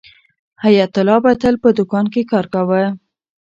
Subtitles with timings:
[0.63, 2.83] حیات الله به تل په دوکان کې کار کاوه.